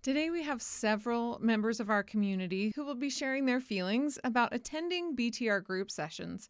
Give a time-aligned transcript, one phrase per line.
[0.00, 4.54] Today, we have several members of our community who will be sharing their feelings about
[4.54, 6.48] attending BTR group sessions.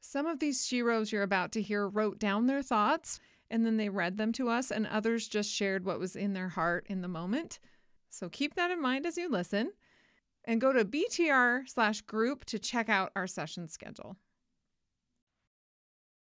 [0.00, 3.18] Some of these sheroes you're about to hear wrote down their thoughts
[3.50, 6.50] and then they read them to us, and others just shared what was in their
[6.50, 7.58] heart in the moment.
[8.08, 9.72] So keep that in mind as you listen
[10.44, 14.16] and go to BTR slash group to check out our session schedule.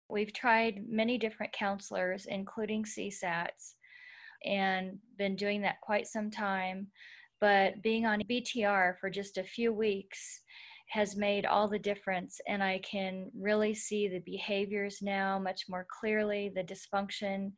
[0.09, 3.74] We've tried many different counselors, including CSATs,
[4.45, 6.88] and been doing that quite some time.
[7.41, 10.41] But being on BTR for just a few weeks
[10.89, 12.39] has made all the difference.
[12.47, 17.51] And I can really see the behaviors now much more clearly, the dysfunction,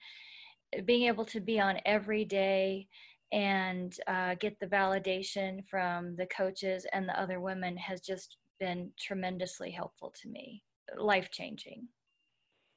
[0.86, 2.88] being able to be on every day
[3.32, 8.92] and uh, get the validation from the coaches and the other women has just been
[9.00, 10.64] tremendously helpful to me,
[10.98, 11.88] life changing.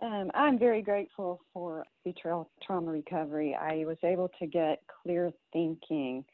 [0.03, 3.55] Um, I'm very grateful for betrayal trauma recovery.
[3.55, 6.25] I was able to get clear thinking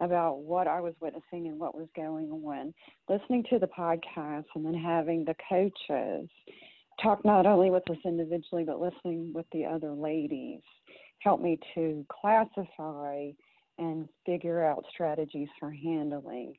[0.00, 2.72] about what I was witnessing and what was going on.
[3.08, 6.28] Listening to the podcast and then having the coaches
[7.02, 10.60] talk not only with us individually, but listening with the other ladies
[11.20, 13.28] helped me to classify
[13.78, 16.54] and figure out strategies for handling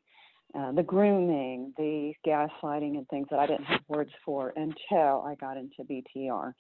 [0.57, 5.35] uh, the grooming, the gaslighting, and things that I didn't have words for until I
[5.39, 6.53] got into BTR.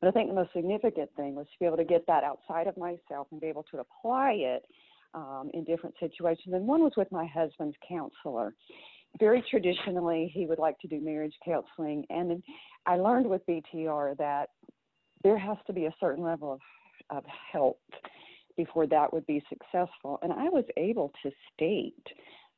[0.00, 2.66] But I think the most significant thing was to be able to get that outside
[2.66, 4.64] of myself and be able to apply it
[5.14, 6.54] um, in different situations.
[6.54, 8.54] And one was with my husband's counselor.
[9.18, 12.06] Very traditionally, he would like to do marriage counseling.
[12.08, 12.42] And
[12.86, 14.50] I learned with BTR that
[15.24, 16.60] there has to be a certain level of,
[17.16, 17.80] of help
[18.56, 20.18] before that would be successful.
[20.22, 22.06] And I was able to state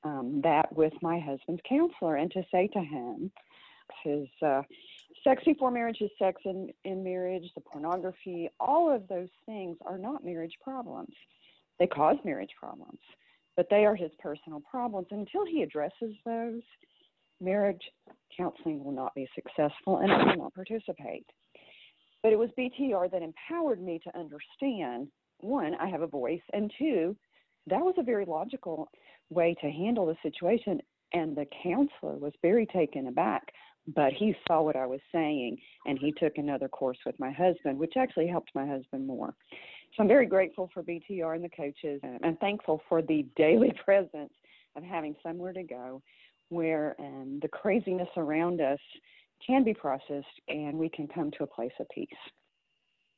[0.05, 3.31] um, that with my husband's counselor and to say to him,
[4.03, 4.63] his uh,
[5.25, 9.99] sex before marriage is sex in, in marriage, the pornography, all of those things are
[9.99, 11.15] not marriage problems.
[11.79, 12.99] They cause marriage problems,
[13.57, 15.09] but they are his personal problems.
[15.11, 16.63] Until he addresses those,
[17.41, 17.83] marriage
[18.37, 21.27] counseling will not be successful and I will not participate.
[22.23, 25.09] But it was BTR that empowered me to understand
[25.41, 27.17] one, I have a voice, and two,
[27.67, 28.89] that was a very logical
[29.33, 30.81] way to handle the situation.
[31.13, 33.43] And the counselor was very taken aback,
[33.95, 37.79] but he saw what I was saying and he took another course with my husband,
[37.79, 39.35] which actually helped my husband more.
[39.95, 44.33] So I'm very grateful for BTR and the coaches and thankful for the daily presence
[44.75, 46.03] of having somewhere to go
[46.49, 48.79] where um, the craziness around us
[49.47, 52.09] can be processed and we can come to a place of peace.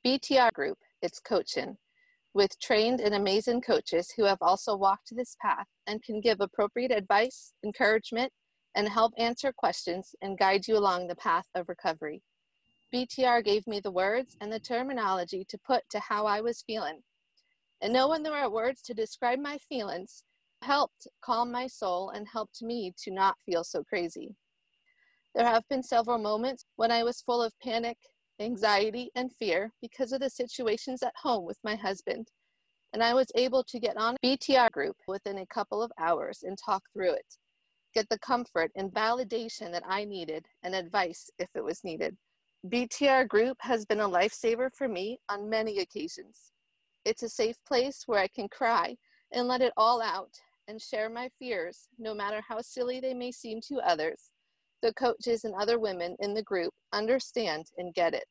[0.07, 1.77] BTR Group, it's coaching
[2.35, 6.91] with trained and amazing coaches who have also walked this path and can give appropriate
[6.91, 8.33] advice, encouragement,
[8.75, 12.23] and help answer questions and guide you along the path of recovery.
[12.93, 17.01] BTR gave me the words and the terminology to put to how I was feeling.
[17.81, 20.25] And knowing the right words to describe my feelings
[20.63, 24.35] helped calm my soul and helped me to not feel so crazy.
[25.35, 27.99] There have been several moments when I was full of panic,
[28.41, 32.29] anxiety, and fear because of the situations at home with my husband.
[32.93, 36.57] And I was able to get on BTR group within a couple of hours and
[36.57, 37.37] talk through it,
[37.95, 42.17] get the comfort and validation that I needed and advice if it was needed.
[42.67, 46.53] BTR group has been a lifesaver for me on many occasions.
[47.05, 48.97] It's a safe place where I can cry
[49.33, 50.31] and let it all out
[50.69, 54.31] and share my fears, no matter how silly they may seem to others,
[54.85, 58.29] the coaches and other women in the group understand and get it.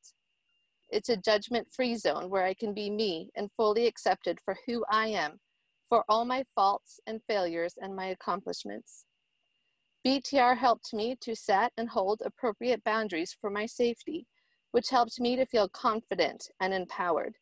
[0.91, 4.85] It's a judgment free zone where I can be me and fully accepted for who
[4.87, 5.39] I am,
[5.89, 9.05] for all my faults and failures and my accomplishments.
[10.05, 14.27] BTR helped me to set and hold appropriate boundaries for my safety,
[14.73, 17.33] which helped me to feel confident and empowered.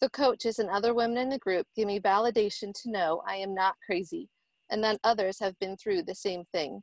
[0.00, 3.54] The coaches and other women in the group give me validation to know I am
[3.54, 4.28] not crazy
[4.70, 6.80] and that others have been through the same thing.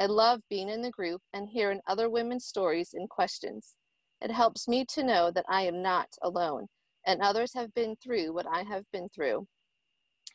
[0.00, 3.76] I love being in the group and hearing other women's stories and questions.
[4.20, 6.66] It helps me to know that I am not alone
[7.06, 9.46] and others have been through what I have been through.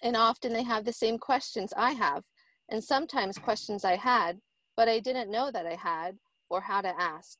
[0.01, 2.23] And often they have the same questions I have,
[2.69, 4.39] and sometimes questions I had,
[4.75, 6.17] but I didn't know that I had
[6.49, 7.37] or how to ask.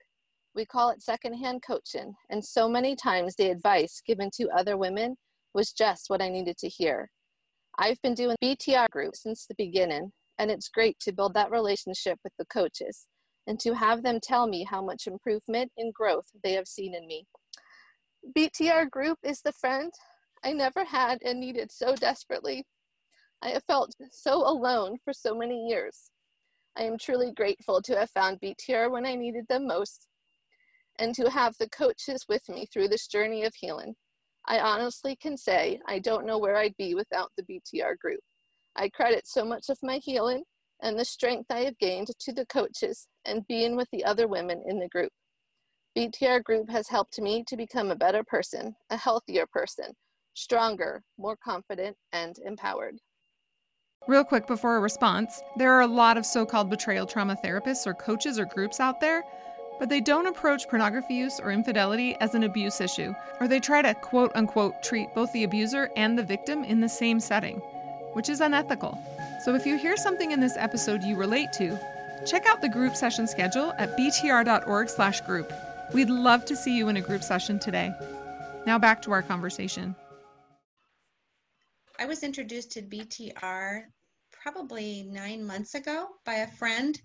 [0.53, 5.15] We call it secondhand coaching, and so many times the advice given to other women
[5.53, 7.09] was just what I needed to hear.
[7.77, 12.19] I've been doing BTR groups since the beginning, and it's great to build that relationship
[12.23, 13.07] with the coaches
[13.47, 17.07] and to have them tell me how much improvement and growth they have seen in
[17.07, 17.25] me.
[18.35, 19.91] BTR group is the friend
[20.43, 22.65] I never had and needed so desperately.
[23.41, 26.09] I have felt so alone for so many years.
[26.77, 30.07] I am truly grateful to have found BTR when I needed them most
[30.97, 33.95] and to have the coaches with me through this journey of healing.
[34.47, 38.19] I honestly can say I don't know where I'd be without the BTR group.
[38.75, 40.43] I credit so much of my healing
[40.81, 44.63] and the strength I have gained to the coaches and being with the other women
[44.67, 45.11] in the group.
[45.97, 49.93] BTR Group has helped me to become a better person, a healthier person,
[50.33, 52.97] stronger, more confident, and empowered.
[54.07, 57.87] Real quick before a response, there are a lot of so called betrayal trauma therapists
[57.87, 59.23] or coaches or groups out there,
[59.79, 63.81] but they don't approach pornography use or infidelity as an abuse issue, or they try
[63.81, 67.61] to quote unquote treat both the abuser and the victim in the same setting,
[68.15, 68.97] which is unethical.
[69.43, 71.77] So if you hear something in this episode you relate to,
[72.25, 75.53] check out the group session schedule at btr.org/group.
[75.93, 77.93] We'd love to see you in a group session today.
[78.65, 79.95] Now back to our conversation.
[81.99, 83.83] I was introduced to BTR
[84.31, 86.99] probably nine months ago by a friend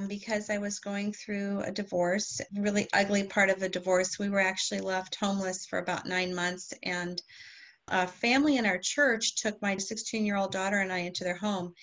[0.00, 4.18] um, because I was going through a divorce, really ugly part of a divorce.
[4.18, 7.20] We were actually left homeless for about nine months, and
[7.90, 11.36] a family in our church took my 16 year old daughter and I into their
[11.36, 11.74] home.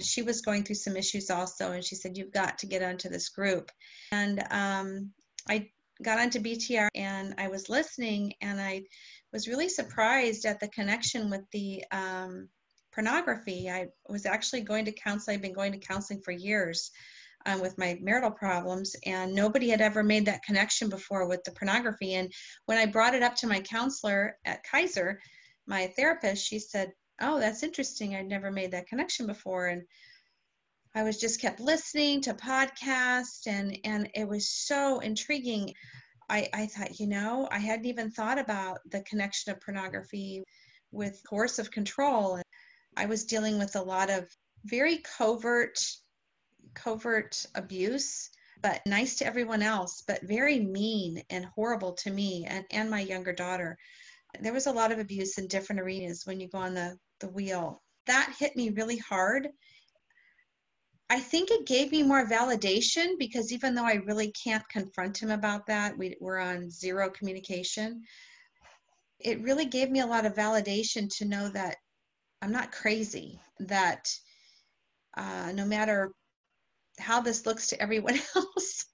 [0.00, 3.08] She was going through some issues also, and she said, You've got to get onto
[3.08, 3.70] this group.
[4.12, 5.10] And um,
[5.48, 5.70] I
[6.02, 8.84] got onto BTR and I was listening, and I
[9.32, 12.48] was really surprised at the connection with the um,
[12.92, 13.68] pornography.
[13.68, 16.90] I was actually going to counseling, I've been going to counseling for years.
[17.46, 21.52] Um, with my marital problems, and nobody had ever made that connection before with the
[21.52, 22.14] pornography.
[22.14, 22.32] And
[22.66, 25.20] when I brought it up to my counselor at Kaiser,
[25.68, 28.16] my therapist, she said, "Oh, that's interesting.
[28.16, 29.82] I'd never made that connection before." And
[30.94, 35.74] I was just kept listening to podcasts, and and it was so intriguing.
[36.30, 40.42] I, I thought, you know, I hadn't even thought about the connection of pornography
[40.90, 42.36] with coercive control.
[42.36, 42.44] And
[42.96, 44.28] I was dealing with a lot of
[44.64, 45.78] very covert,
[46.74, 48.30] covert abuse,
[48.60, 53.00] but nice to everyone else, but very mean and horrible to me and, and my
[53.00, 53.78] younger daughter.
[54.40, 57.28] There was a lot of abuse in different arenas when you go on the, the
[57.28, 57.82] wheel.
[58.06, 59.48] That hit me really hard
[61.10, 65.30] I think it gave me more validation because even though I really can't confront him
[65.30, 68.02] about that, we, we're on zero communication.
[69.18, 71.76] It really gave me a lot of validation to know that
[72.42, 74.06] I'm not crazy, that
[75.16, 76.12] uh, no matter
[76.98, 78.86] how this looks to everyone else,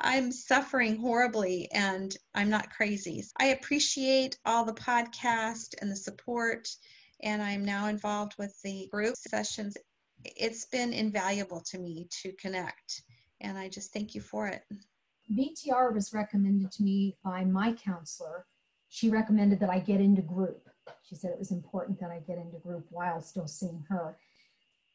[0.00, 3.24] I'm suffering horribly and I'm not crazy.
[3.38, 6.68] I appreciate all the podcast and the support,
[7.22, 9.76] and I'm now involved with the group sessions
[10.24, 13.02] it's been invaluable to me to connect.
[13.40, 14.62] And I just thank you for it.
[15.30, 18.46] BTR was recommended to me by my counselor.
[18.88, 20.68] She recommended that I get into group.
[21.02, 24.16] She said it was important that I get into group while still seeing her.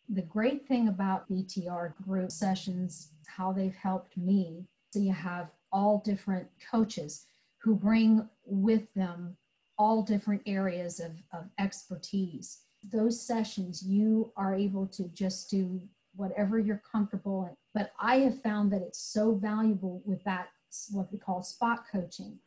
[0.09, 6.01] The great thing about BTR group sessions, how they've helped me, so you have all
[6.05, 7.25] different coaches
[7.57, 9.35] who bring with them
[9.77, 12.61] all different areas of, of expertise
[12.91, 15.81] those sessions, you are able to just do
[16.15, 17.55] whatever you're comfortable in.
[17.73, 20.49] But I have found that it's so valuable with that,
[20.91, 22.37] what we call spot coaching.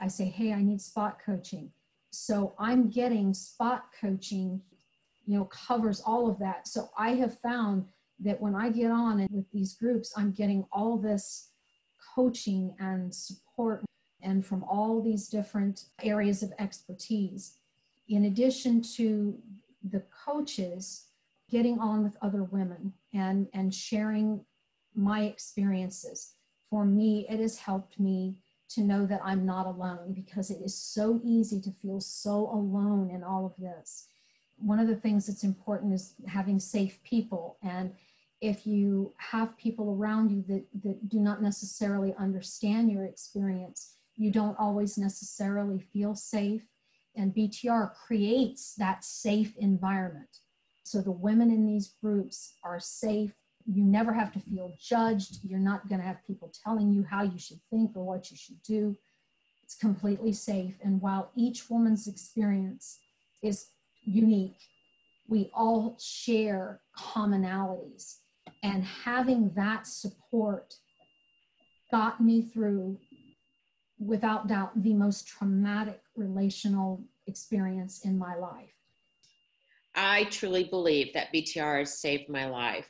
[0.00, 1.70] I say, hey, I need spot coaching.
[2.10, 4.60] So I'm getting spot coaching,
[5.26, 6.68] you know, covers all of that.
[6.68, 7.86] So I have found
[8.20, 11.50] that when I get on and with these groups, I'm getting all this
[12.14, 13.84] coaching and support
[14.22, 17.58] and from all these different areas of expertise.
[18.08, 19.38] In addition to
[19.90, 21.06] the coaches
[21.50, 24.44] getting on with other women and and sharing
[24.94, 26.34] my experiences
[26.68, 28.34] for me it has helped me
[28.68, 33.10] to know that I'm not alone because it is so easy to feel so alone
[33.10, 34.08] in all of this.
[34.58, 37.58] One of the things that's important is having safe people.
[37.62, 37.92] And
[38.40, 44.30] if you have people around you that, that do not necessarily understand your experience, you
[44.30, 46.62] don't always necessarily feel safe.
[47.14, 50.28] And BTR creates that safe environment.
[50.84, 53.32] So the women in these groups are safe.
[53.64, 55.38] You never have to feel judged.
[55.42, 58.36] You're not going to have people telling you how you should think or what you
[58.36, 58.96] should do.
[59.64, 60.76] It's completely safe.
[60.84, 63.00] And while each woman's experience
[63.42, 63.66] is
[64.06, 64.56] unique,
[65.28, 68.18] we all share commonalities.
[68.62, 70.74] And having that support
[71.90, 72.98] got me through
[73.98, 78.70] without doubt, the most traumatic relational experience in my life.
[79.94, 82.88] I truly believe that BTR has saved my life.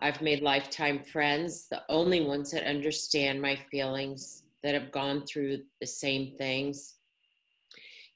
[0.00, 5.62] I've made lifetime friends, the only ones that understand my feelings, that have gone through
[5.80, 6.94] the same things.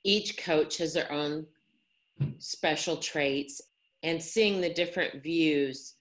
[0.04, 1.46] Each coach has their own
[2.38, 3.60] special traits,
[4.02, 5.94] and seeing the different views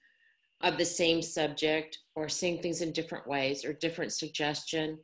[0.62, 4.98] of the same subject or seeing things in different ways or different suggestion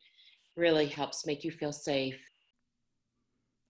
[0.56, 2.20] really helps make you feel safe.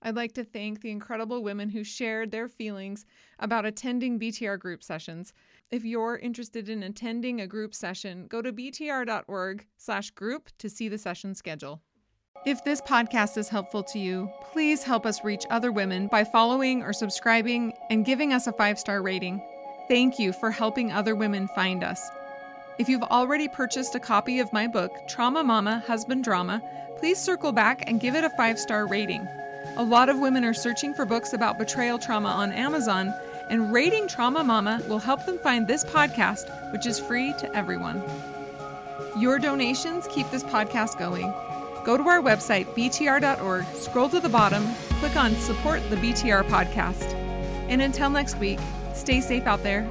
[0.01, 3.05] I'd like to thank the incredible women who shared their feelings
[3.39, 5.33] about attending BTR group sessions.
[5.71, 11.33] If you're interested in attending a group session, go to btr.org/group to see the session
[11.33, 11.81] schedule.
[12.45, 16.81] If this podcast is helpful to you, please help us reach other women by following
[16.81, 19.41] or subscribing and giving us a 5-star rating.
[19.89, 22.09] Thank you for helping other women find us.
[22.77, 26.61] If you've already purchased a copy of my book, Trauma Mama Husband Drama,
[26.97, 29.27] please circle back and give it a five star rating.
[29.75, 33.13] A lot of women are searching for books about betrayal trauma on Amazon,
[33.49, 38.01] and rating Trauma Mama will help them find this podcast, which is free to everyone.
[39.17, 41.33] Your donations keep this podcast going.
[41.87, 44.67] Go to our website, btr.org, scroll to the bottom,
[44.99, 47.13] click on Support the BTR podcast.
[47.69, 48.59] And until next week,
[48.93, 49.89] stay safe out there